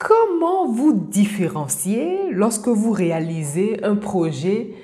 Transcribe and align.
Comment 0.00 0.70
vous 0.70 0.92
différencier 0.92 2.30
lorsque 2.30 2.68
vous 2.68 2.92
réalisez 2.92 3.82
un 3.82 3.96
projet 3.96 4.74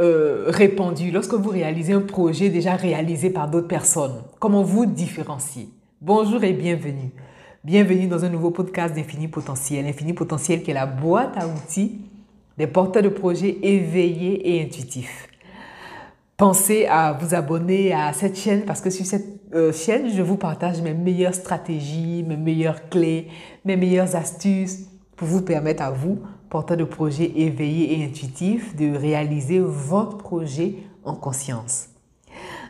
euh, 0.00 0.46
répandu, 0.48 1.12
lorsque 1.12 1.34
vous 1.34 1.50
réalisez 1.50 1.92
un 1.92 2.00
projet 2.00 2.48
déjà 2.48 2.74
réalisé 2.74 3.30
par 3.30 3.48
d'autres 3.48 3.68
personnes? 3.68 4.24
Comment 4.40 4.64
vous 4.64 4.84
différencier 4.84 5.68
Bonjour 6.00 6.42
et 6.42 6.52
bienvenue. 6.52 7.12
Bienvenue 7.62 8.08
dans 8.08 8.24
un 8.24 8.28
nouveau 8.28 8.50
podcast 8.50 8.96
d'Infini 8.96 9.28
Potentiel. 9.28 9.86
Infini 9.86 10.12
Potentiel 10.12 10.64
qui 10.64 10.72
est 10.72 10.74
la 10.74 10.86
boîte 10.86 11.36
à 11.36 11.46
outils 11.46 12.00
des 12.58 12.66
porteurs 12.66 13.04
de 13.04 13.10
projets 13.10 13.56
éveillés 13.62 14.56
et 14.56 14.64
intuitifs. 14.64 15.28
Pensez 16.44 16.84
à 16.84 17.14
vous 17.14 17.34
abonner 17.34 17.94
à 17.94 18.12
cette 18.12 18.36
chaîne 18.36 18.66
parce 18.66 18.82
que 18.82 18.90
sur 18.90 19.06
cette 19.06 19.40
euh, 19.54 19.72
chaîne, 19.72 20.10
je 20.10 20.20
vous 20.20 20.36
partage 20.36 20.82
mes 20.82 20.92
meilleures 20.92 21.32
stratégies, 21.32 22.22
mes 22.22 22.36
meilleures 22.36 22.90
clés, 22.90 23.28
mes 23.64 23.78
meilleures 23.78 24.14
astuces 24.14 24.80
pour 25.16 25.26
vous 25.26 25.40
permettre 25.40 25.82
à 25.82 25.90
vous, 25.90 26.18
porteur 26.50 26.76
de 26.76 26.84
projets 26.84 27.32
éveillés 27.34 27.98
et 27.98 28.04
intuitifs, 28.04 28.76
de 28.76 28.94
réaliser 28.94 29.58
votre 29.58 30.18
projet 30.18 30.74
en 31.02 31.14
conscience. 31.14 31.86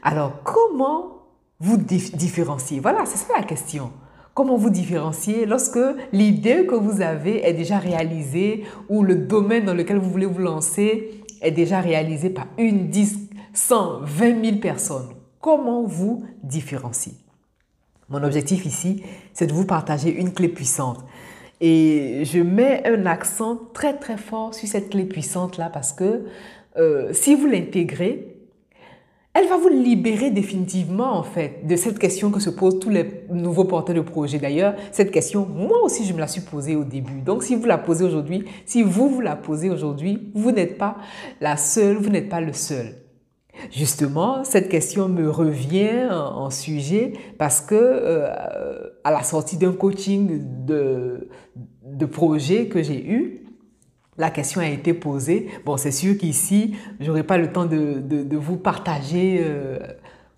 Alors, 0.05 0.45
comment 0.45 1.25
vous 1.59 1.77
différencier 1.77 2.79
Voilà, 2.79 3.05
c'est 3.07 3.19
ça 3.19 3.35
la 3.37 3.43
question. 3.43 3.91
Comment 4.35 4.57
vous 4.57 4.71
différencier 4.71 5.47
lorsque 5.47 5.81
l'idée 6.13 6.65
que 6.67 6.77
vous 6.77 7.01
avez 7.01 7.45
est 7.45 7.55
déjà 7.55 7.79
réalisée 7.79 8.63
ou 8.89 9.03
le 9.03 9.17
domaine 9.17 9.65
dans 9.65 9.75
lequel 9.75 9.99
vous 9.99 10.11
voulez 10.11 10.27
vous 10.27 10.39
lancer 10.39 11.25
est 11.41 11.51
déjà 11.51 11.81
réalisé 11.81 12.31
par 12.31 12.47
une, 12.57 12.89
10, 12.89 13.24
100, 13.55 14.01
20 14.03 14.45
000 14.45 14.57
personnes. 14.59 15.09
Comment 15.41 15.85
vous 15.85 16.25
différencier 16.43 17.13
Mon 18.09 18.23
objectif 18.23 18.67
ici, 18.67 19.03
c'est 19.33 19.47
de 19.47 19.53
vous 19.53 19.65
partager 19.65 20.11
une 20.11 20.33
clé 20.33 20.49
puissante. 20.49 21.05
Et 21.61 22.25
je 22.25 22.41
mets 22.41 22.87
un 22.87 23.07
accent 23.07 23.59
très 23.73 23.97
très 23.97 24.17
fort 24.17 24.55
sur 24.55 24.69
cette 24.69 24.91
clé 24.91 25.05
puissante-là 25.05 25.71
parce 25.71 25.93
que 25.93 26.25
euh, 26.77 27.13
si 27.13 27.35
vous 27.35 27.47
l'intégrez, 27.47 28.35
elle 29.35 29.49
va 29.49 29.57
vous 29.57 29.69
libérer 29.69 30.31
définitivement 30.31 31.13
en 31.17 31.23
fait 31.23 31.67
de 31.67 31.77
cette 31.77 31.99
question 31.99 32.31
que 32.31 32.41
se 32.41 32.51
posent 32.51 32.79
tous 32.79 32.91
les 32.91 33.25
nouveaux 33.31 33.65
porteurs 33.65 33.97
de 33.97 34.01
projets. 34.01 34.39
D'ailleurs, 34.39 34.75
cette 34.93 35.11
question, 35.11 35.47
moi 35.47 35.83
aussi, 35.83 36.05
je 36.05 36.13
me 36.13 36.19
la 36.19 36.29
suis 36.29 36.41
posée 36.41 36.77
au 36.77 36.85
début. 36.85 37.21
Donc, 37.21 37.43
si 37.43 37.55
vous 37.55 37.67
la 37.67 37.79
posez 37.79 38.05
aujourd'hui, 38.05 38.45
si 38.65 38.83
vous 38.83 39.09
vous 39.09 39.21
la 39.21 39.37
posez 39.37 39.71
aujourd'hui, 39.71 40.31
vous 40.35 40.53
n'êtes 40.53 40.79
pas 40.79 40.97
la 41.41 41.57
seule, 41.57 41.97
vous 41.97 42.11
n'êtes 42.11 42.29
pas 42.29 42.41
le 42.41 42.53
seul. 42.53 43.04
Justement, 43.71 44.45
cette 44.45 44.69
question 44.69 45.09
me 45.09 45.31
revient 45.31 46.09
en, 46.11 46.51
sujet 46.51 47.13
parce 47.39 47.61
que 47.61 47.75
euh, 47.75 48.29
à 49.05 49.11
la 49.11 49.23
sortie 49.23 49.57
d'un 49.57 49.73
coaching 49.73 50.43
de, 50.67 51.29
de 51.85 52.07
projet 52.07 52.67
que 52.67 52.83
j'ai 52.83 53.05
eu, 53.07 53.45
la 54.17 54.31
question 54.31 54.61
a 54.61 54.69
été 54.69 54.95
posée. 54.95 55.49
Bon, 55.65 55.77
c'est 55.77 55.91
sûr 55.91 56.17
qu'ici, 56.17 56.77
je 57.01 57.09
n'aurai 57.09 57.25
pas 57.25 57.39
le 57.39 57.53
temps 57.53 57.65
de, 57.65 58.01
de, 58.01 58.37
vous 58.37 58.57
partager 58.57 59.41
euh, 59.41 59.79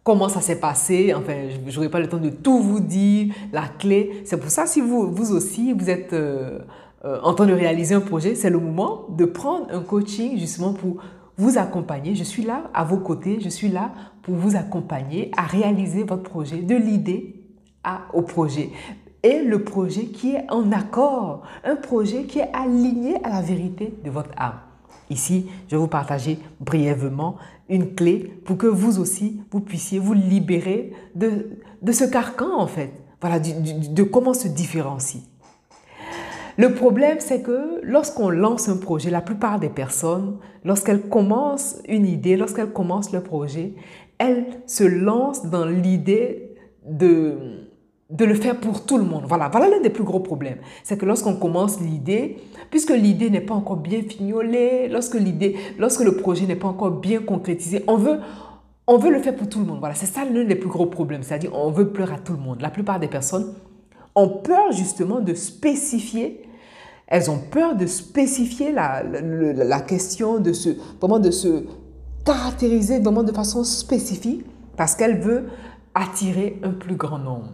comment 0.03 0.29
ça 0.29 0.41
s'est 0.41 0.61
passé. 0.61 1.13
Enfin, 1.15 1.35
je 1.67 1.77
n'aurai 1.77 1.91
pas 1.91 2.01
le 2.01 2.09
temps 2.09 2.19
de 2.19 2.31
tout 2.31 2.61
vous 2.61 2.81
dire, 2.81 3.35
la 3.53 3.69
clé. 3.79 4.23
C'est 4.25 4.39
pour 4.39 4.51
ça, 4.51 4.67
si 4.67 4.81
vous, 4.81 5.11
vous 5.11 5.33
aussi, 5.33 5.73
vous 5.73 5.91
êtes 5.91 6.13
euh, 6.13 6.61
en 7.23 7.35
train 7.35 7.47
de 7.47 7.53
réaliser 7.53 7.95
un 7.95 8.01
projet, 8.01 8.35
c'est 8.35 8.51
le 8.51 8.59
moment 8.59 9.07
de 9.11 9.27
prendre 9.27 9.67
un 9.71 9.81
coaching 9.81 10.39
justement 10.39 10.73
pour 10.73 10.97
vous 11.37 11.59
accompagner. 11.59 12.15
Je 12.15 12.25
suis 12.25 12.43
là 12.43 12.71
à 12.75 12.85
vos 12.85 12.99
côtés. 12.99 13.41
Je 13.41 13.49
suis 13.49 13.69
là 13.69 13.93
pour 14.23 14.35
vous 14.35 14.57
accompagner 14.57 15.31
à 15.37 15.43
réaliser 15.43 16.03
votre 16.03 16.23
projet, 16.23 16.59
de 16.59 16.75
l'idée 16.75 17.43
au 18.13 18.23
projet. 18.23 18.71
Et 19.23 19.43
le 19.43 19.65
projet 19.65 20.07
qui 20.07 20.35
est 20.35 20.51
en 20.51 20.73
accord, 20.73 21.43
un 21.65 21.77
projet 21.77 22.25
qui 22.25 22.39
est 22.39 22.51
aligné 22.53 23.23
à 23.25 23.31
la 23.31 23.43
vérité 23.43 23.95
de 24.05 24.11
votre 24.11 24.31
âme. 24.37 24.61
Ici, 25.11 25.47
je 25.69 25.77
vais 25.77 25.81
vous 25.81 25.89
partager 25.89 26.39
brièvement 26.61 27.37
une 27.69 27.95
clé 27.95 28.19
pour 28.45 28.57
que 28.57 28.67
vous 28.67 28.99
aussi, 28.99 29.41
vous 29.51 29.61
puissiez 29.61 29.99
vous 29.99 30.15
libérer 30.15 30.93
de, 31.15 31.59
de 31.83 31.93
ce 31.93 32.05
carcan, 32.05 32.59
en 32.59 32.67
fait. 32.67 32.93
Voilà, 33.21 33.39
de 33.41 34.03
comment 34.03 34.35
se 34.35 34.49
différencier. 34.49 35.23
Le 36.59 36.73
problème, 36.73 37.19
c'est 37.21 37.43
que 37.43 37.81
lorsqu'on 37.83 38.31
lance 38.31 38.69
un 38.71 38.79
projet, 38.79 39.11
la 39.11 39.21
plupart 39.21 39.61
des 39.61 39.69
personnes, 39.69 40.39
lorsqu'elles 40.65 41.03
commencent 41.03 41.83
une 41.87 42.07
idée, 42.07 42.37
lorsqu'elles 42.37 42.73
commencent 42.73 43.13
le 43.13 43.21
projet, 43.21 43.75
elles 44.19 44.47
se 44.67 44.85
lancent 44.85 45.45
dans 45.45 45.67
l'idée 45.67 46.55
de, 46.89 47.37
de 48.09 48.25
le 48.25 48.35
faire 48.35 48.59
pour 48.59 48.87
tout 48.87 48.97
le 48.97 49.05
monde. 49.05 49.25
Voilà, 49.27 49.51
voilà 49.51 49.69
l'un 49.69 49.81
des 49.81 49.91
plus 49.91 50.05
gros 50.05 50.21
problèmes. 50.21 50.57
C'est 50.83 50.97
que 50.97 51.05
lorsqu'on 51.05 51.35
commence 51.35 51.79
l'idée, 51.79 52.39
puisque 52.71 52.91
l'idée 52.91 53.29
n'est 53.29 53.43
pas 53.43 53.55
encore 53.55 53.77
bien 53.77 54.01
fignolée, 54.01 54.89
lorsque 54.89 55.17
l'idée, 55.17 55.57
lorsque 55.79 56.05
le 56.05 56.17
projet 56.17 56.47
n'est 56.47 56.57
pas 56.57 56.69
encore 56.69 56.91
bien 56.91 57.21
concrétisé, 57.21 57.85
on 57.87 57.99
veut, 57.99 58.21
on 58.87 58.97
veut 58.97 59.11
le 59.11 59.21
faire 59.21 59.37
pour 59.37 59.51
tout 59.51 59.59
le 59.59 59.67
monde. 59.67 59.81
Voilà, 59.81 59.95
c'est 59.95 60.07
ça 60.07 60.25
l'un 60.25 60.45
des 60.45 60.57
plus 60.57 60.71
gros 60.71 60.87
problèmes. 60.87 61.23
C'est-à-dire, 61.23 61.51
on 61.55 61.71
veut 61.71 61.91
pleurer 61.91 62.15
à 62.15 62.19
tout 62.19 62.33
le 62.33 62.39
monde. 62.39 62.63
La 62.63 62.71
plupart 62.71 62.99
des 62.99 63.09
personnes 63.09 63.53
ont 64.15 64.29
peur 64.29 64.73
justement 64.73 65.21
de 65.21 65.35
spécifier 65.35 66.46
elles 67.07 67.31
ont 67.31 67.39
peur 67.39 67.77
de 67.77 67.87
spécifier 67.87 68.73
la, 68.73 69.03
la, 69.03 69.81
question, 69.81 70.39
de 70.39 70.53
se, 70.53 70.71
vraiment 71.01 71.19
de 71.19 71.31
se 71.31 71.65
caractériser 72.25 72.99
vraiment 72.99 73.23
de 73.23 73.33
façon 73.33 73.63
spécifique 73.63 74.45
parce 74.77 74.97
qu'elles 74.97 75.21
veulent 75.21 75.49
attirer 75.95 76.59
un 76.63 76.71
plus 76.71 76.97
grand 76.97 77.19
nombre. 77.19 77.53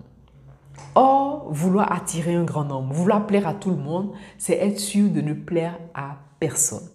Or, 0.95 1.49
vouloir 1.51 1.93
attirer 1.93 2.35
un 2.35 2.45
grand 2.45 2.65
nombre, 2.65 2.93
vouloir 2.93 3.27
plaire 3.27 3.47
à 3.47 3.55
tout 3.55 3.71
le 3.71 3.77
monde, 3.77 4.13
c'est 4.39 4.57
être 4.57 4.79
sûr 4.79 5.11
de 5.11 5.21
ne 5.21 5.35
plaire 5.35 5.79
à 5.95 6.17
personne. 6.41 6.89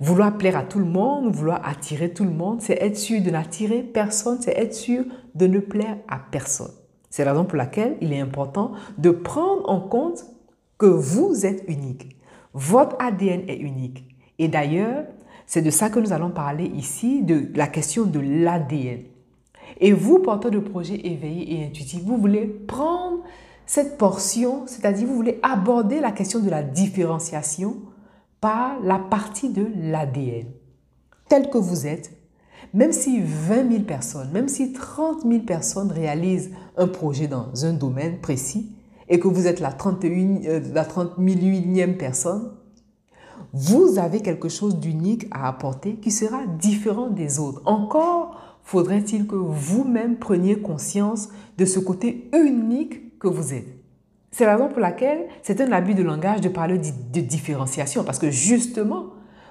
Vouloir 0.00 0.36
plaire 0.38 0.56
à 0.56 0.62
tout 0.62 0.78
le 0.78 0.84
monde, 0.86 1.34
vouloir 1.34 1.60
attirer 1.66 2.12
tout 2.12 2.24
le 2.24 2.30
monde, 2.30 2.60
c'est 2.60 2.80
être 2.82 2.96
sûr 2.96 3.22
de 3.22 3.30
n'attirer 3.30 3.82
personne, 3.82 4.38
c'est 4.40 4.56
être 4.56 4.74
sûr 4.74 5.04
de 5.34 5.46
ne 5.46 5.58
plaire 5.58 5.98
à 6.08 6.18
personne. 6.30 6.70
C'est 7.10 7.24
la 7.24 7.32
raison 7.32 7.44
pour 7.44 7.58
laquelle 7.58 7.96
il 8.00 8.12
est 8.12 8.20
important 8.20 8.72
de 8.96 9.10
prendre 9.10 9.68
en 9.68 9.80
compte 9.80 10.24
que 10.82 10.86
vous 10.86 11.46
êtes 11.46 11.62
unique. 11.68 12.16
Votre 12.54 12.96
ADN 12.98 13.48
est 13.48 13.56
unique. 13.56 14.04
Et 14.40 14.48
d'ailleurs, 14.48 15.04
c'est 15.46 15.62
de 15.62 15.70
ça 15.70 15.90
que 15.90 16.00
nous 16.00 16.12
allons 16.12 16.32
parler 16.32 16.64
ici, 16.74 17.22
de 17.22 17.46
la 17.54 17.68
question 17.68 18.04
de 18.04 18.18
l'ADN. 18.18 19.02
Et 19.78 19.92
vous, 19.92 20.18
porteur 20.18 20.50
de 20.50 20.58
projet 20.58 20.96
éveillé 21.06 21.54
et 21.54 21.66
intuitif, 21.66 22.02
vous 22.02 22.16
voulez 22.16 22.46
prendre 22.48 23.18
cette 23.64 23.96
portion, 23.96 24.66
c'est-à-dire 24.66 25.06
vous 25.06 25.14
voulez 25.14 25.38
aborder 25.44 26.00
la 26.00 26.10
question 26.10 26.40
de 26.40 26.50
la 26.50 26.64
différenciation 26.64 27.76
par 28.40 28.80
la 28.82 28.98
partie 28.98 29.50
de 29.50 29.64
l'ADN. 29.76 30.48
Tel 31.28 31.48
que 31.48 31.58
vous 31.58 31.86
êtes, 31.86 32.10
même 32.74 32.90
si 32.90 33.20
20 33.20 33.70
000 33.70 33.82
personnes, 33.84 34.32
même 34.32 34.48
si 34.48 34.72
30 34.72 35.22
000 35.22 35.44
personnes 35.44 35.92
réalisent 35.92 36.50
un 36.76 36.88
projet 36.88 37.28
dans 37.28 37.64
un 37.64 37.72
domaine 37.72 38.18
précis, 38.18 38.72
et 39.12 39.20
que 39.20 39.28
vous 39.28 39.46
êtes 39.46 39.60
la 39.60 39.70
31, 39.70 40.42
euh, 40.46 40.60
la 40.72 40.84
38e 40.84 41.98
personne, 41.98 42.52
vous 43.52 43.98
avez 43.98 44.20
quelque 44.20 44.48
chose 44.48 44.78
d'unique 44.78 45.26
à 45.30 45.48
apporter 45.48 45.96
qui 45.96 46.10
sera 46.10 46.46
différent 46.46 47.10
des 47.10 47.38
autres. 47.38 47.60
Encore 47.66 48.40
faudrait-il 48.64 49.26
que 49.26 49.36
vous-même 49.36 50.16
preniez 50.16 50.58
conscience 50.62 51.28
de 51.58 51.66
ce 51.66 51.78
côté 51.78 52.30
unique 52.32 53.18
que 53.18 53.28
vous 53.28 53.52
êtes. 53.52 53.68
C'est 54.30 54.46
la 54.46 54.56
raison 54.56 54.70
pour 54.70 54.80
laquelle 54.80 55.26
c'est 55.42 55.60
un 55.60 55.70
abus 55.72 55.94
de 55.94 56.02
langage 56.02 56.40
de 56.40 56.48
parler 56.48 56.78
de 56.78 57.20
différenciation, 57.20 58.04
parce 58.04 58.18
que 58.18 58.30
justement, 58.30 59.08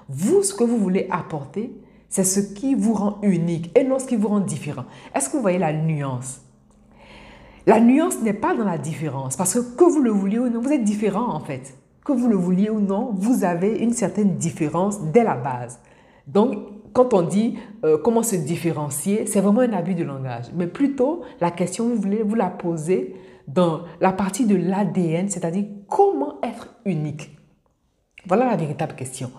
vous, 0.08 0.42
ce 0.42 0.54
que 0.54 0.64
vous 0.64 0.78
voulez 0.78 1.06
apporter, 1.08 1.72
c'est 2.08 2.24
ce 2.24 2.40
qui 2.40 2.74
vous 2.74 2.94
rend 2.94 3.20
unique 3.22 3.70
et 3.78 3.84
non 3.84 4.00
ce 4.00 4.06
qui 4.06 4.16
vous 4.16 4.26
rend 4.26 4.40
différent. 4.40 4.86
Est-ce 5.14 5.28
que 5.28 5.36
vous 5.36 5.42
voyez 5.42 5.58
la 5.58 5.72
nuance? 5.72 6.40
La 7.66 7.80
nuance 7.80 8.20
n'est 8.22 8.32
pas 8.32 8.54
dans 8.54 8.64
la 8.64 8.78
différence, 8.78 9.36
parce 9.36 9.54
que 9.54 9.76
que 9.76 9.84
vous 9.84 10.00
le 10.00 10.10
vouliez 10.10 10.38
ou 10.38 10.48
non, 10.48 10.60
vous 10.60 10.72
êtes 10.72 10.84
différent 10.84 11.32
en 11.32 11.40
fait. 11.40 11.74
Que 12.04 12.12
vous 12.12 12.28
le 12.28 12.36
vouliez 12.36 12.68
ou 12.70 12.80
non, 12.80 13.12
vous 13.14 13.44
avez 13.44 13.78
une 13.78 13.92
certaine 13.92 14.36
différence 14.36 15.00
dès 15.12 15.22
la 15.22 15.36
base. 15.36 15.78
Donc, 16.26 16.56
quand 16.92 17.14
on 17.14 17.22
dit 17.22 17.56
euh, 17.84 17.96
comment 17.96 18.22
se 18.22 18.36
différencier, 18.36 19.26
c'est 19.26 19.40
vraiment 19.40 19.60
un 19.60 19.72
abus 19.72 19.94
de 19.94 20.04
langage. 20.04 20.46
Mais 20.54 20.66
plutôt, 20.66 21.22
la 21.40 21.50
question, 21.50 21.88
vous 21.88 21.96
voulez 21.96 22.22
vous 22.22 22.34
la 22.34 22.50
poser 22.50 23.14
dans 23.48 23.82
la 24.00 24.12
partie 24.12 24.46
de 24.46 24.56
l'ADN, 24.56 25.28
c'est-à-dire 25.28 25.64
comment 25.88 26.38
être 26.42 26.74
unique. 26.84 27.36
Voilà 28.26 28.46
la 28.46 28.56
véritable 28.56 28.94
question. 28.94 29.30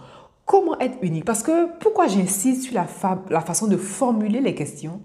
Comment 0.46 0.78
être 0.80 0.98
unique? 1.02 1.26
Parce 1.26 1.44
que 1.44 1.78
pourquoi 1.80 2.08
j'insiste 2.08 2.64
sur 2.64 2.74
la, 2.74 2.88
la 3.30 3.42
façon 3.42 3.68
de 3.68 3.78
formuler 3.78 4.42
les 4.42 4.56
questions? 4.56 5.02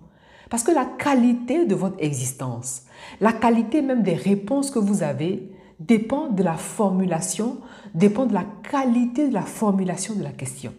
Parce 0.50 0.62
que 0.62 0.72
la 0.72 0.84
qualité 0.84 1.66
de 1.66 1.74
votre 1.74 1.96
existence, 1.98 2.82
la 3.20 3.32
qualité 3.32 3.82
même 3.82 4.02
des 4.02 4.14
réponses 4.14 4.70
que 4.70 4.78
vous 4.78 5.02
avez 5.02 5.50
dépend 5.78 6.28
de 6.28 6.42
la 6.42 6.54
formulation, 6.54 7.58
dépend 7.94 8.26
de 8.26 8.34
la 8.34 8.44
qualité 8.70 9.28
de 9.28 9.34
la 9.34 9.42
formulation 9.42 10.14
de 10.14 10.22
la 10.22 10.30
question. 10.30 10.74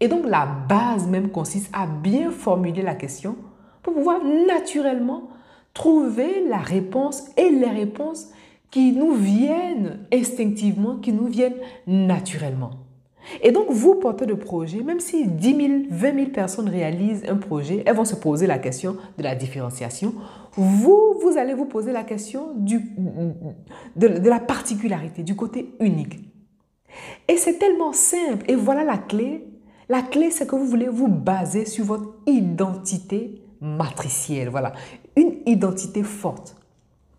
Et 0.00 0.08
donc 0.08 0.26
la 0.26 0.46
base 0.46 1.06
même 1.06 1.30
consiste 1.30 1.70
à 1.72 1.86
bien 1.86 2.30
formuler 2.30 2.82
la 2.82 2.94
question 2.94 3.36
pour 3.82 3.94
pouvoir 3.94 4.20
naturellement 4.24 5.28
trouver 5.74 6.46
la 6.48 6.58
réponse 6.58 7.24
et 7.36 7.50
les 7.50 7.70
réponses 7.70 8.28
qui 8.70 8.92
nous 8.92 9.14
viennent 9.14 10.00
instinctivement, 10.12 10.96
qui 10.96 11.12
nous 11.12 11.26
viennent 11.26 11.56
naturellement. 11.86 12.70
Et 13.42 13.52
donc, 13.52 13.66
vous, 13.70 13.94
portez 13.94 14.26
de 14.26 14.34
projet, 14.34 14.82
même 14.82 15.00
si 15.00 15.26
10 15.26 15.56
000, 15.56 15.68
20 15.90 16.14
000 16.14 16.30
personnes 16.30 16.68
réalisent 16.68 17.24
un 17.28 17.36
projet, 17.36 17.82
elles 17.86 17.94
vont 17.94 18.04
se 18.04 18.14
poser 18.14 18.46
la 18.46 18.58
question 18.58 18.96
de 19.16 19.22
la 19.22 19.34
différenciation. 19.34 20.14
Vous, 20.54 21.18
vous 21.22 21.36
allez 21.36 21.54
vous 21.54 21.66
poser 21.66 21.92
la 21.92 22.04
question 22.04 22.52
du, 22.56 22.80
de 23.96 24.28
la 24.28 24.40
particularité, 24.40 25.22
du 25.22 25.36
côté 25.36 25.74
unique. 25.80 26.18
Et 27.28 27.36
c'est 27.36 27.58
tellement 27.58 27.92
simple. 27.92 28.44
Et 28.48 28.54
voilà 28.54 28.84
la 28.84 28.98
clé. 28.98 29.46
La 29.88 30.02
clé, 30.02 30.30
c'est 30.30 30.46
que 30.46 30.56
vous 30.56 30.66
voulez 30.66 30.88
vous 30.88 31.08
baser 31.08 31.64
sur 31.64 31.84
votre 31.84 32.14
identité 32.26 33.42
matricielle. 33.60 34.48
Voilà, 34.48 34.72
une 35.16 35.34
identité 35.46 36.02
forte. 36.02 36.56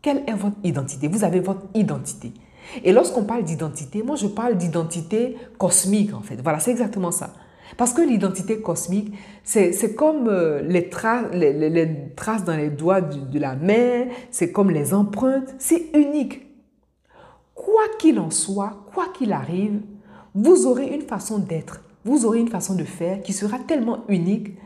Quelle 0.02 0.24
est 0.28 0.34
votre 0.34 0.58
identité? 0.64 1.08
Vous 1.08 1.24
avez 1.24 1.40
votre 1.40 1.68
identité. 1.74 2.32
Et 2.84 2.92
lorsqu'on 2.92 3.24
parle 3.24 3.44
d'identité, 3.44 4.04
moi 4.04 4.16
je 4.16 4.28
parle 4.28 4.58
d'identité 4.58 5.38
cosmique 5.58 6.14
en 6.14 6.22
fait. 6.22 6.38
Voilà, 6.42 6.60
c'est 6.60 6.72
exactement 6.72 7.12
ça. 7.12 7.34
Parce 7.78 7.94
que 7.94 8.02
l'identité 8.02 8.62
cosmique, 8.62 9.14
c'est 9.44 9.96
comme 9.96 10.28
euh, 10.28 10.62
les, 10.62 10.90
traces, 10.90 11.26
les, 11.34 12.14
traces 12.16 12.44
dans 12.44 12.56
les 12.56 12.70
doigts 12.70 13.02
de 13.02 13.40
la 13.40 13.56
main, 13.56 14.08
c'est 14.32 14.52
comme 14.52 14.72
les 14.72 14.94
empreintes, 14.94 15.56
c'est 15.60 15.90
unique. 15.94 16.48
Quoi 17.54 17.84
qu'il 18.00 18.20
en 18.20 18.32
soit, 18.32 18.86
quoi 18.94 19.06
qu'il 19.14 19.34
arrive, 19.34 19.82
vous 20.34 20.66
aurez 20.66 20.88
une 20.88 21.02
façon 21.02 21.40
d'être, 21.40 21.82
vous 22.06 22.26
aurez 22.26 22.40
une 22.40 22.50
façon 22.50 22.76
de 22.76 22.84
faire 22.84 23.22
qui 23.22 23.34
sera 23.34 23.60
tellement 23.60 24.04
unique 24.08 24.58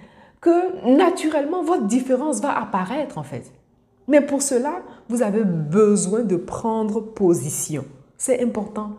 que 0.41 0.95
naturellement 0.95 1.63
votre 1.63 1.85
différence 1.85 2.41
va 2.41 2.57
apparaître 2.57 3.17
en 3.17 3.23
fait. 3.23 3.51
Mais 4.07 4.21
pour 4.21 4.41
cela, 4.41 4.81
vous 5.09 5.21
avez 5.21 5.43
besoin 5.43 6.23
de 6.23 6.35
prendre 6.35 7.01
position. 7.01 7.85
C'est 8.17 8.41
important. 8.43 8.91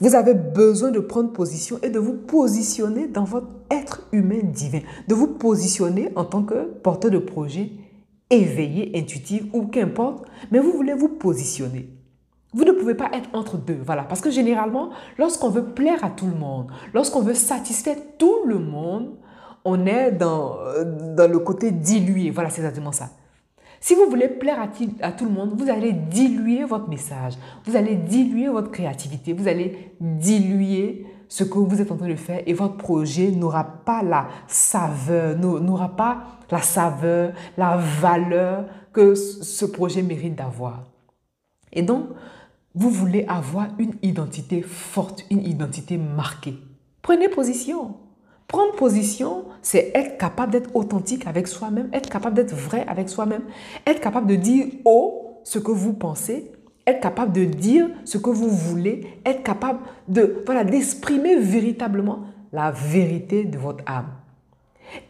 Vous 0.00 0.14
avez 0.14 0.34
besoin 0.34 0.90
de 0.90 1.00
prendre 1.00 1.32
position 1.32 1.78
et 1.82 1.90
de 1.90 1.98
vous 1.98 2.14
positionner 2.14 3.08
dans 3.08 3.24
votre 3.24 3.48
être 3.70 4.06
humain 4.12 4.40
divin, 4.44 4.80
de 5.08 5.14
vous 5.14 5.26
positionner 5.26 6.10
en 6.14 6.24
tant 6.24 6.44
que 6.44 6.66
porteur 6.82 7.10
de 7.10 7.18
projet 7.18 7.70
éveillé, 8.30 8.92
intuitif 8.94 9.42
ou 9.52 9.66
qu'importe, 9.66 10.24
mais 10.50 10.58
vous 10.58 10.72
voulez 10.72 10.94
vous 10.94 11.08
positionner. 11.08 11.88
Vous 12.54 12.64
ne 12.64 12.72
pouvez 12.72 12.94
pas 12.94 13.10
être 13.12 13.28
entre 13.32 13.58
deux, 13.58 13.78
voilà, 13.84 14.04
parce 14.04 14.20
que 14.20 14.30
généralement, 14.30 14.90
lorsqu'on 15.18 15.50
veut 15.50 15.64
plaire 15.64 16.04
à 16.04 16.10
tout 16.10 16.26
le 16.26 16.34
monde, 16.34 16.70
lorsqu'on 16.94 17.20
veut 17.20 17.34
satisfaire 17.34 17.96
tout 18.18 18.44
le 18.46 18.58
monde, 18.58 19.16
on 19.64 19.84
est 19.84 20.12
dans, 20.12 20.58
euh, 20.60 21.14
dans 21.14 21.30
le 21.30 21.38
côté 21.40 21.70
dilué, 21.70 22.30
voilà, 22.30 22.48
c'est 22.48 22.60
exactement 22.60 22.92
ça. 22.92 23.10
Si 23.80 23.94
vous 23.94 24.08
voulez 24.08 24.28
plaire 24.28 24.60
à, 25.00 25.12
tout 25.12 25.24
le 25.24 25.30
monde, 25.30 25.54
vous 25.56 25.70
allez 25.70 25.92
diluer 25.92 26.64
votre 26.64 26.88
message, 26.88 27.34
vous 27.64 27.76
allez 27.76 27.94
diluer 27.94 28.48
votre 28.48 28.70
créativité, 28.70 29.32
vous 29.32 29.46
allez 29.46 29.92
diluer 30.00 31.06
ce 31.28 31.44
que 31.44 31.58
vous 31.58 31.80
êtes 31.80 31.92
en 31.92 31.96
train 31.96 32.08
de 32.08 32.16
faire 32.16 32.42
et 32.46 32.54
votre 32.54 32.76
projet 32.76 33.30
n'aura 33.30 33.64
pas 33.64 34.02
la 34.02 34.28
saveur, 34.46 35.38
n'aura 35.38 35.90
pas 35.90 36.24
la 36.50 36.62
saveur, 36.62 37.32
la 37.56 37.76
valeur 37.76 38.64
que 38.92 39.14
ce 39.14 39.64
projet 39.66 40.02
mérite 40.02 40.34
d'avoir. 40.34 40.84
Et 41.72 41.82
donc, 41.82 42.08
vous 42.74 42.90
voulez 42.90 43.24
avoir 43.28 43.68
une 43.78 43.94
identité 44.02 44.62
forte, 44.62 45.24
une 45.30 45.44
identité 45.44 45.98
marquée. 45.98 46.56
Prenez 47.02 47.28
position. 47.28 47.96
Prendre 48.48 48.72
position, 48.76 49.44
c'est 49.60 49.92
être 49.94 50.16
capable 50.16 50.52
d'être 50.52 50.74
authentique 50.74 51.26
avec 51.26 51.46
soi-même, 51.46 51.90
être 51.92 52.08
capable 52.08 52.34
d'être 52.34 52.54
vrai 52.54 52.82
avec 52.88 53.10
soi-même, 53.10 53.42
être 53.86 54.00
capable 54.00 54.26
de 54.26 54.36
dire 54.36 54.66
haut 54.86 55.42
ce 55.44 55.58
que 55.58 55.70
vous 55.70 55.92
pensez, 55.92 56.50
être 56.86 57.00
capable 57.00 57.32
de 57.32 57.44
dire 57.44 57.90
ce 58.06 58.16
que 58.16 58.30
vous 58.30 58.48
voulez, 58.48 59.20
être 59.26 59.42
capable 59.42 59.80
de 60.08 60.42
voilà 60.46 60.64
d'exprimer 60.64 61.36
véritablement 61.36 62.20
la 62.50 62.70
vérité 62.70 63.44
de 63.44 63.58
votre 63.58 63.84
âme. 63.86 64.08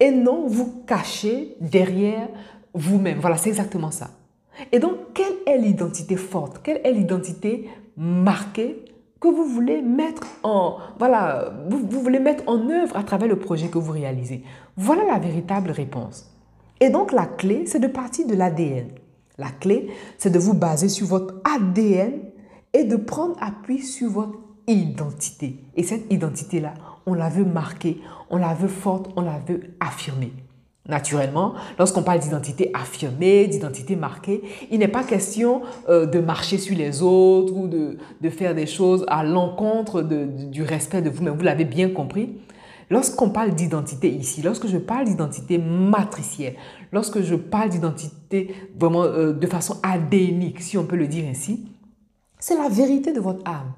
Et 0.01 0.11
non 0.11 0.49
vous 0.49 0.83
cacher 0.85 1.55
derrière 1.61 2.29
vous-même. 2.75 3.21
Voilà, 3.21 3.37
c'est 3.37 3.51
exactement 3.51 3.93
ça. 3.93 4.11
Et 4.73 4.81
donc, 4.81 5.13
quelle 5.15 5.37
est 5.47 5.59
l'identité 5.59 6.17
forte? 6.17 6.61
Quelle 6.65 6.81
est 6.83 6.93
l'identité 6.93 7.69
marquée 7.97 8.85
que 9.21 9.29
vous 9.29 9.45
voulez 9.45 9.83
mettre 9.83 10.27
en 10.43 10.79
voilà, 10.99 11.53
vous, 11.69 12.01
voulez 12.01 12.21
mettre 12.21 12.45
en 12.47 12.69
œuvre 12.71 12.97
à 12.97 13.03
travers 13.03 13.29
le 13.29 13.39
projet 13.39 13.69
que 13.69 13.79
vous 13.79 13.93
réalisez. 13.93 14.43
Voilà 14.77 15.05
la 15.05 15.19
véritable 15.19 15.71
réponse. 15.71 16.33
Et 16.81 16.91
donc 16.91 17.13
la 17.13 17.27
clé, 17.27 17.65
c'est 17.67 17.81
de 17.81 17.89
partir 17.89 18.27
de 18.27 18.35
l'ADN. 18.35 18.89
La 19.37 19.51
clé, 19.51 19.91
c'est 20.19 20.31
de 20.31 20.39
vous 20.39 20.55
baser 20.55 20.89
sur 20.89 21.07
votre 21.07 21.35
ADN 21.45 22.21
et 22.73 22.85
de 22.85 22.97
prendre 22.97 23.37
appui 23.41 23.83
sur 23.83 24.11
votre 24.11 24.39
identité. 24.67 25.57
Et 25.75 25.83
cette 25.83 26.13
identité-là, 26.13 26.75
on 27.07 27.15
la 27.15 27.29
veut 27.29 27.45
marquer, 27.45 28.01
on 28.31 28.37
la 28.37 28.55
veut 28.55 28.69
forte, 28.69 29.11
on 29.17 29.23
la 29.23 29.39
veut 29.39 29.61
affirmer. 29.81 30.33
Naturellement, 30.89 31.53
lorsqu'on 31.79 32.03
parle 32.03 32.19
d'identité 32.19 32.71
affirmée, 32.73 33.47
d'identité 33.47 33.95
marquée, 33.95 34.43
il 34.71 34.79
n'est 34.79 34.89
pas 34.89 35.05
question 35.05 35.61
euh, 35.91 36.07
de 36.07 36.19
marcher 36.19 36.57
sur 36.57 36.75
les 36.75 37.03
autres 37.03 37.55
ou 37.55 37.69
de, 37.69 37.99
de 38.23 38.31
faire 38.31 38.55
des 38.55 38.67
choses 38.67 39.05
à 39.09 39.23
l'encontre 39.23 40.01
du 40.01 40.63
respect 40.63 41.03
de 41.03 41.11
vous-même. 41.11 41.35
Vous 41.35 41.45
l'avez 41.45 41.67
bien 41.67 41.91
compris. 41.91 42.39
Lorsqu'on 42.91 43.29
parle 43.29 43.51
d'identité 43.51 44.09
ici, 44.09 44.41
lorsque 44.41 44.67
je 44.67 44.79
parle 44.79 45.05
d'identité 45.05 45.59
matricielle, 45.59 46.55
lorsque 46.91 47.21
je 47.21 47.35
parle 47.35 47.69
d'identité 47.69 48.55
vraiment 48.79 49.03
euh, 49.03 49.35
de 49.35 49.47
façon 49.47 49.77
adénique, 49.83 50.61
si 50.63 50.79
on 50.79 50.87
peut 50.87 50.97
le 50.97 51.07
dire 51.07 51.27
ainsi, 51.29 51.67
c'est 52.39 52.57
la 52.57 52.71
vérité 52.71 53.13
de 53.13 53.21
votre 53.21 53.47
âme. 53.47 53.73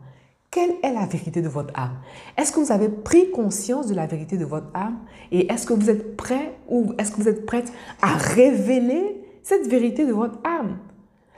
Quelle 0.50 0.72
est 0.82 0.92
la 0.92 1.06
vérité 1.06 1.42
de 1.42 1.48
votre 1.48 1.72
âme? 1.78 1.98
Est-ce 2.36 2.50
que 2.50 2.58
vous 2.58 2.72
avez 2.72 2.88
pris 2.88 3.30
conscience 3.30 3.86
de 3.86 3.94
la 3.94 4.06
vérité 4.06 4.36
de 4.36 4.44
votre 4.44 4.66
âme? 4.74 4.98
Et 5.30 5.50
est-ce 5.52 5.64
que 5.64 5.72
vous 5.72 5.88
êtes 5.88 6.16
prêt 6.16 6.56
ou 6.68 6.92
est-ce 6.98 7.12
que 7.12 7.18
vous 7.18 7.28
êtes 7.28 7.46
prête 7.46 7.72
à 8.02 8.16
révéler 8.16 9.22
cette 9.44 9.68
vérité 9.68 10.06
de 10.06 10.12
votre 10.12 10.40
âme? 10.42 10.78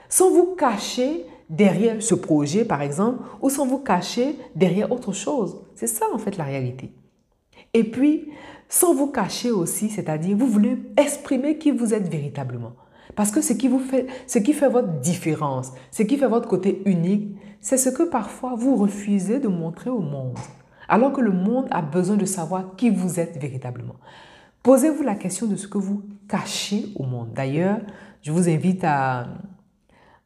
Sans 0.09 0.31
vous 0.31 0.55
cacher 0.55 1.25
derrière 1.47 2.01
ce 2.01 2.15
projet, 2.15 2.65
par 2.65 2.81
exemple, 2.81 3.23
ou 3.41 3.51
sans 3.51 3.67
vous 3.67 3.77
cacher 3.77 4.35
derrière 4.55 4.91
autre 4.91 5.13
chose. 5.13 5.61
C'est 5.75 5.87
ça, 5.87 6.05
en 6.11 6.17
fait, 6.17 6.37
la 6.37 6.45
réalité. 6.45 6.91
Et 7.75 7.83
puis, 7.83 8.31
sans 8.67 8.95
vous 8.95 9.11
cacher 9.11 9.51
aussi, 9.51 9.89
c'est-à-dire, 9.89 10.35
vous 10.35 10.47
voulez 10.47 10.77
exprimer 10.97 11.59
qui 11.59 11.69
vous 11.69 11.93
êtes 11.93 12.07
véritablement. 12.07 12.73
Parce 13.15 13.31
que 13.31 13.41
ce 13.41 13.53
qui, 13.53 13.67
vous 13.67 13.79
fait, 13.79 14.07
ce 14.27 14.39
qui 14.39 14.53
fait 14.53 14.69
votre 14.69 14.99
différence, 14.99 15.71
ce 15.91 16.03
qui 16.03 16.17
fait 16.17 16.27
votre 16.27 16.47
côté 16.47 16.81
unique, 16.85 17.35
c'est 17.61 17.77
ce 17.77 17.89
que 17.89 18.03
parfois 18.03 18.55
vous 18.55 18.75
refusez 18.75 19.39
de 19.39 19.47
montrer 19.47 19.89
au 19.89 20.01
monde, 20.01 20.37
alors 20.87 21.13
que 21.13 21.21
le 21.21 21.31
monde 21.31 21.67
a 21.71 21.81
besoin 21.81 22.17
de 22.17 22.25
savoir 22.25 22.75
qui 22.75 22.89
vous 22.89 23.19
êtes 23.19 23.37
véritablement. 23.37 23.95
Posez-vous 24.63 25.03
la 25.03 25.15
question 25.15 25.47
de 25.47 25.55
ce 25.55 25.67
que 25.67 25.77
vous 25.77 26.03
cachez 26.27 26.87
au 26.95 27.03
monde. 27.03 27.33
D'ailleurs, 27.33 27.79
je 28.21 28.31
vous 28.31 28.49
invite 28.49 28.83
à, 28.83 29.27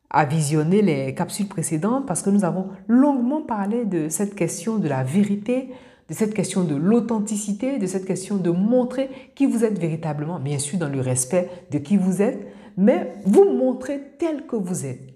à 0.09 0.25
visionner 0.25 0.81
les 0.81 1.13
capsules 1.13 1.47
précédentes 1.47 2.05
parce 2.05 2.21
que 2.21 2.29
nous 2.29 2.45
avons 2.45 2.69
longuement 2.87 3.41
parlé 3.41 3.85
de 3.85 4.09
cette 4.09 4.35
question 4.35 4.77
de 4.77 4.87
la 4.87 5.03
vérité, 5.03 5.69
de 6.09 6.13
cette 6.13 6.33
question 6.33 6.63
de 6.63 6.75
l'authenticité, 6.75 7.79
de 7.79 7.85
cette 7.85 8.05
question 8.05 8.37
de 8.37 8.49
montrer 8.49 9.09
qui 9.35 9.45
vous 9.45 9.65
êtes 9.65 9.77
véritablement, 9.77 10.39
bien 10.39 10.59
sûr 10.59 10.77
dans 10.79 10.89
le 10.89 11.01
respect 11.01 11.49
de 11.71 11.79
qui 11.79 11.97
vous 11.97 12.21
êtes, 12.21 12.47
mais 12.77 13.13
vous 13.25 13.51
montrer 13.51 14.13
tel 14.17 14.45
que 14.45 14.55
vous 14.55 14.85
êtes. 14.85 15.13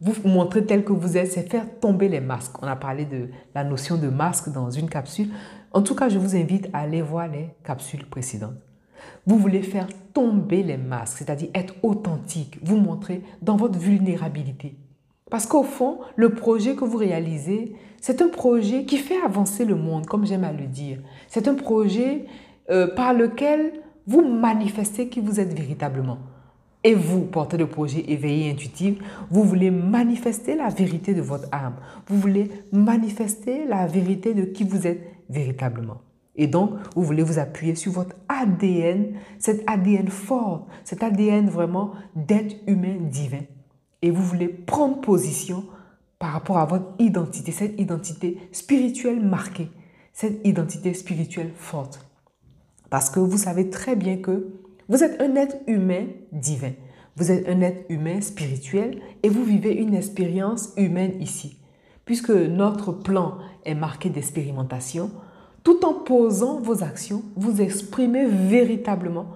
Vous 0.00 0.14
montrer 0.28 0.64
tel 0.64 0.84
que 0.84 0.92
vous 0.92 1.16
êtes, 1.16 1.32
c'est 1.32 1.48
faire 1.48 1.66
tomber 1.78 2.08
les 2.08 2.20
masques. 2.20 2.60
On 2.62 2.66
a 2.66 2.76
parlé 2.76 3.04
de 3.04 3.28
la 3.54 3.64
notion 3.64 3.96
de 3.96 4.08
masque 4.08 4.50
dans 4.50 4.70
une 4.70 4.88
capsule. 4.88 5.28
En 5.72 5.82
tout 5.82 5.94
cas, 5.94 6.08
je 6.08 6.18
vous 6.18 6.34
invite 6.36 6.68
à 6.72 6.80
aller 6.80 7.02
voir 7.02 7.28
les 7.28 7.50
capsules 7.64 8.06
précédentes. 8.06 8.56
Vous 9.26 9.38
voulez 9.38 9.62
faire 9.62 9.88
tomber 10.12 10.62
les 10.62 10.76
masques, 10.76 11.18
c'est-à-dire 11.18 11.50
être 11.54 11.74
authentique, 11.82 12.58
vous 12.62 12.76
montrer 12.76 13.22
dans 13.40 13.56
votre 13.56 13.78
vulnérabilité. 13.78 14.76
Parce 15.30 15.46
qu'au 15.46 15.62
fond, 15.62 16.00
le 16.16 16.30
projet 16.30 16.74
que 16.74 16.84
vous 16.84 16.96
réalisez, 16.96 17.76
c'est 18.00 18.20
un 18.20 18.28
projet 18.28 18.84
qui 18.84 18.96
fait 18.96 19.20
avancer 19.24 19.64
le 19.64 19.76
monde, 19.76 20.06
comme 20.06 20.26
j'aime 20.26 20.44
à 20.44 20.52
le 20.52 20.66
dire. 20.66 20.98
C'est 21.28 21.46
un 21.46 21.54
projet 21.54 22.24
euh, 22.70 22.88
par 22.94 23.14
lequel 23.14 23.74
vous 24.06 24.22
manifestez 24.22 25.08
qui 25.08 25.20
vous 25.20 25.38
êtes 25.38 25.52
véritablement. 25.52 26.18
Et 26.82 26.94
vous, 26.94 27.22
porteur 27.26 27.60
de 27.60 27.64
projet 27.64 28.04
éveillé 28.08 28.50
intuitif, 28.50 28.98
vous 29.30 29.44
voulez 29.44 29.70
manifester 29.70 30.56
la 30.56 30.68
vérité 30.68 31.12
de 31.12 31.20
votre 31.20 31.48
âme. 31.52 31.76
Vous 32.06 32.18
voulez 32.18 32.50
manifester 32.72 33.66
la 33.66 33.86
vérité 33.86 34.32
de 34.32 34.44
qui 34.44 34.64
vous 34.64 34.86
êtes 34.86 35.02
véritablement. 35.28 35.98
Et 36.36 36.46
donc, 36.46 36.70
vous 36.94 37.02
voulez 37.02 37.22
vous 37.22 37.38
appuyer 37.38 37.74
sur 37.74 37.92
votre 37.92 38.16
ADN, 38.28 39.14
cet 39.38 39.62
ADN 39.68 40.08
fort, 40.08 40.68
cet 40.84 41.02
ADN 41.02 41.50
vraiment 41.50 41.92
d'être 42.16 42.56
humain 42.66 42.96
divin. 42.98 43.42
Et 44.00 44.10
vous 44.10 44.22
voulez 44.22 44.48
prendre 44.48 45.02
position 45.02 45.64
par 46.18 46.32
rapport 46.32 46.58
à 46.58 46.64
votre 46.64 46.86
identité, 46.98 47.52
cette 47.52 47.78
identité 47.78 48.38
spirituelle 48.52 49.20
marquée, 49.20 49.68
cette 50.14 50.46
identité 50.46 50.94
spirituelle 50.94 51.52
forte. 51.54 52.06
Parce 52.88 53.10
que 53.10 53.20
vous 53.20 53.38
savez 53.38 53.68
très 53.68 53.94
bien 53.94 54.16
que 54.16 54.59
vous 54.90 55.04
êtes 55.04 55.22
un 55.22 55.36
être 55.36 55.56
humain 55.68 56.06
divin. 56.32 56.72
Vous 57.14 57.30
êtes 57.30 57.48
un 57.48 57.60
être 57.60 57.84
humain 57.88 58.20
spirituel 58.20 59.00
et 59.22 59.28
vous 59.28 59.44
vivez 59.44 59.72
une 59.72 59.94
expérience 59.94 60.70
humaine 60.76 61.12
ici. 61.22 61.58
Puisque 62.04 62.30
notre 62.30 62.90
plan 62.90 63.38
est 63.64 63.76
marqué 63.76 64.10
d'expérimentation, 64.10 65.12
tout 65.62 65.84
en 65.84 65.94
posant 65.94 66.60
vos 66.60 66.82
actions, 66.82 67.22
vous 67.36 67.60
exprimez 67.60 68.26
véritablement, 68.26 69.26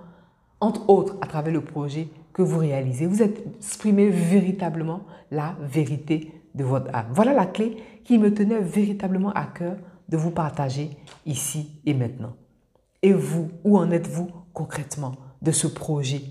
entre 0.58 0.90
autres 0.90 1.16
à 1.20 1.28
travers 1.28 1.54
le 1.54 1.60
projet 1.60 2.08
que 2.32 2.42
vous 2.42 2.58
réalisez, 2.58 3.06
vous 3.06 3.22
exprimez 3.22 4.10
véritablement 4.10 5.02
la 5.30 5.56
vérité 5.62 6.32
de 6.56 6.64
votre 6.64 6.92
âme. 6.92 7.06
Voilà 7.12 7.32
la 7.32 7.46
clé 7.46 7.76
qui 8.02 8.18
me 8.18 8.34
tenait 8.34 8.60
véritablement 8.60 9.30
à 9.30 9.44
cœur 9.44 9.76
de 10.08 10.16
vous 10.16 10.32
partager 10.32 10.90
ici 11.26 11.80
et 11.86 11.94
maintenant. 11.94 12.34
Et 13.02 13.12
vous, 13.12 13.50
où 13.62 13.78
en 13.78 13.92
êtes-vous 13.92 14.28
concrètement? 14.52 15.12
De 15.44 15.52
ce 15.52 15.66
projet. 15.66 16.22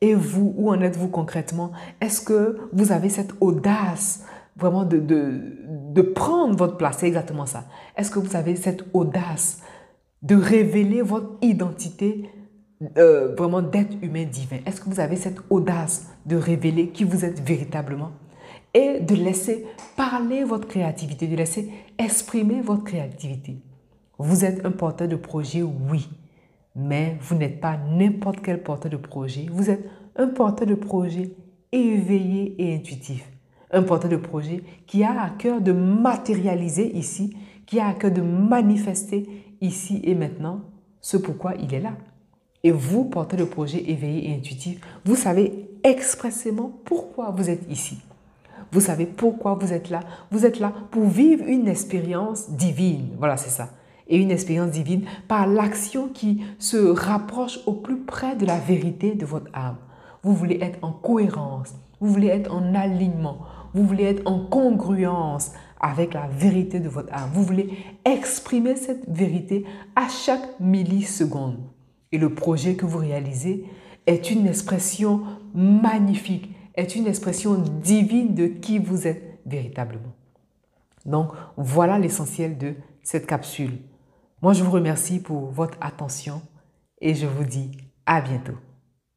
Et 0.00 0.14
vous, 0.14 0.54
où 0.56 0.70
en 0.70 0.80
êtes-vous 0.80 1.08
concrètement? 1.08 1.72
Est-ce 2.00 2.20
que 2.20 2.58
vous 2.72 2.92
avez 2.92 3.08
cette 3.08 3.32
audace 3.40 4.24
vraiment 4.56 4.84
de, 4.84 4.98
de, 4.98 6.02
prendre 6.02 6.56
votre 6.56 6.76
place? 6.76 6.98
C'est 7.00 7.08
exactement 7.08 7.46
ça. 7.46 7.64
Est-ce 7.96 8.10
que 8.10 8.18
vous 8.18 8.36
avez 8.36 8.54
cette 8.56 8.84
audace 8.92 9.60
de 10.22 10.36
révéler 10.36 11.02
votre 11.02 11.30
identité 11.42 12.30
euh, 12.96 13.34
vraiment 13.34 13.62
d'être 13.62 13.96
humain 14.02 14.24
divin? 14.24 14.58
Est-ce 14.66 14.80
que 14.80 14.88
vous 14.88 15.00
avez 15.00 15.16
cette 15.16 15.38
audace 15.50 16.06
de 16.26 16.36
révéler 16.36 16.90
qui 16.90 17.04
vous 17.04 17.24
êtes 17.24 17.40
véritablement? 17.40 18.12
Et 18.74 19.00
de 19.00 19.14
laisser 19.14 19.66
parler 19.96 20.44
votre 20.44 20.68
créativité, 20.68 21.26
de 21.26 21.34
laisser 21.34 21.72
exprimer 21.98 22.60
votre 22.60 22.84
créativité. 22.84 23.56
Vous 24.18 24.44
êtes 24.44 24.64
un 24.64 24.70
porteur 24.70 25.08
de 25.08 25.16
projet, 25.16 25.62
oui, 25.62 26.08
mais 26.78 27.18
vous 27.20 27.34
n'êtes 27.34 27.60
pas 27.60 27.76
n'importe 27.76 28.40
quel 28.40 28.62
porteur 28.62 28.90
de 28.90 28.96
projet. 28.96 29.46
Vous 29.50 29.68
êtes 29.68 29.84
un 30.16 30.28
porteur 30.28 30.66
de 30.66 30.76
projet 30.76 31.32
éveillé 31.72 32.54
et 32.58 32.74
intuitif. 32.74 33.28
Un 33.72 33.82
porteur 33.82 34.10
de 34.10 34.16
projet 34.16 34.62
qui 34.86 35.02
a 35.02 35.20
à 35.20 35.30
cœur 35.30 35.60
de 35.60 35.72
matérialiser 35.72 36.96
ici, 36.96 37.36
qui 37.66 37.80
a 37.80 37.88
à 37.88 37.94
cœur 37.94 38.12
de 38.12 38.22
manifester 38.22 39.26
ici 39.60 40.00
et 40.04 40.14
maintenant 40.14 40.60
ce 41.00 41.16
pourquoi 41.16 41.54
il 41.56 41.74
est 41.74 41.80
là. 41.80 41.96
Et 42.62 42.70
vous, 42.70 43.04
porteur 43.04 43.40
de 43.40 43.44
projet 43.44 43.90
éveillé 43.90 44.30
et 44.30 44.34
intuitif, 44.34 44.80
vous 45.04 45.16
savez 45.16 45.68
expressément 45.82 46.72
pourquoi 46.84 47.30
vous 47.30 47.50
êtes 47.50 47.70
ici. 47.70 47.98
Vous 48.70 48.80
savez 48.80 49.06
pourquoi 49.06 49.54
vous 49.54 49.72
êtes 49.72 49.90
là. 49.90 50.00
Vous 50.30 50.46
êtes 50.46 50.60
là 50.60 50.72
pour 50.90 51.04
vivre 51.04 51.44
une 51.46 51.68
expérience 51.68 52.50
divine. 52.50 53.16
Voilà, 53.18 53.36
c'est 53.36 53.50
ça. 53.50 53.70
Et 54.08 54.18
une 54.18 54.30
expérience 54.30 54.70
divine 54.70 55.04
par 55.26 55.46
l'action 55.46 56.08
qui 56.08 56.42
se 56.58 56.76
rapproche 56.76 57.60
au 57.66 57.72
plus 57.72 57.98
près 57.98 58.36
de 58.36 58.46
la 58.46 58.58
vérité 58.58 59.14
de 59.14 59.26
votre 59.26 59.50
âme. 59.52 59.76
Vous 60.22 60.34
voulez 60.34 60.58
être 60.62 60.78
en 60.82 60.92
cohérence. 60.92 61.74
Vous 62.00 62.10
voulez 62.10 62.28
être 62.28 62.52
en 62.52 62.74
alignement. 62.74 63.40
Vous 63.74 63.84
voulez 63.84 64.04
être 64.04 64.22
en 64.26 64.46
congruence 64.46 65.52
avec 65.80 66.14
la 66.14 66.26
vérité 66.26 66.80
de 66.80 66.88
votre 66.88 67.12
âme. 67.12 67.30
Vous 67.34 67.42
voulez 67.42 67.70
exprimer 68.04 68.76
cette 68.76 69.08
vérité 69.08 69.64
à 69.94 70.08
chaque 70.08 70.58
milliseconde. 70.58 71.58
Et 72.10 72.18
le 72.18 72.34
projet 72.34 72.74
que 72.74 72.86
vous 72.86 72.98
réalisez 72.98 73.64
est 74.06 74.30
une 74.30 74.46
expression 74.46 75.22
magnifique 75.54 76.50
est 76.78 76.94
une 76.94 77.08
expression 77.08 77.58
divine 77.82 78.34
de 78.34 78.46
qui 78.46 78.78
vous 78.78 79.08
êtes 79.08 79.40
véritablement. 79.44 80.14
Donc, 81.04 81.32
voilà 81.56 81.98
l'essentiel 81.98 82.56
de 82.56 82.74
cette 83.02 83.26
capsule. 83.26 83.78
Moi, 84.40 84.52
je 84.52 84.62
vous 84.62 84.70
remercie 84.70 85.18
pour 85.20 85.50
votre 85.50 85.76
attention 85.80 86.40
et 87.00 87.14
je 87.14 87.26
vous 87.26 87.44
dis 87.44 87.72
à 88.06 88.20
bientôt. 88.20 88.56